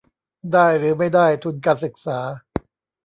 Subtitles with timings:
[0.53, 2.19] ได้หรือไม่ได้ทุนการศึกษา